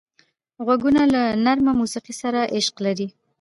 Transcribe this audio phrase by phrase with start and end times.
[0.65, 3.07] غوږونه له نرمه موسیقۍ سره عشق لري